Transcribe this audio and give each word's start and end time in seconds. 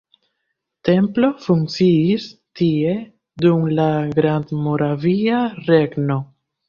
Templo 0.87 1.27
funkciis 1.43 2.25
tie 2.61 2.95
dum 3.47 3.69
la 3.81 3.87
Grandmoravia 4.17 5.43
Regno. 5.71 6.19